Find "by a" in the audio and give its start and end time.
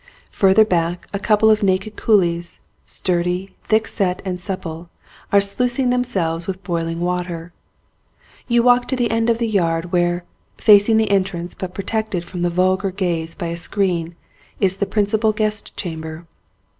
13.35-13.55